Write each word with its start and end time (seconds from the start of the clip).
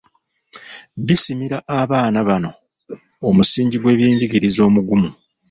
Bisimira 1.05 1.57
abaana 1.79 2.19
bano 2.29 2.49
omusingi 3.27 3.77
gw’ebyenjigiriza 3.79 4.61
omugumu. 4.69 5.09